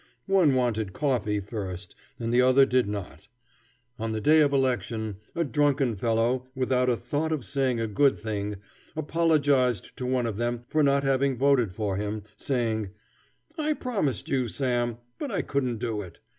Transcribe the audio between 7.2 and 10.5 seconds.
of saying a good thing, apologized to one of